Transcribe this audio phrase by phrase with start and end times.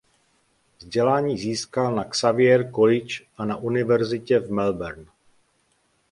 [0.79, 5.05] Vzdělání získal na Xavier College a na Univerzitě v Melbourne.